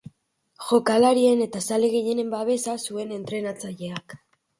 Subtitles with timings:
[0.67, 4.17] Jokalarien eta zale gehienen babesa zuen entrenatzaileak.